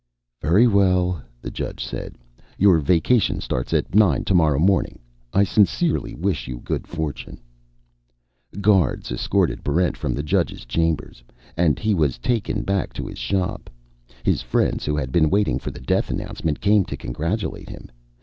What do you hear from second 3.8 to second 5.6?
nine tomorrow morning. I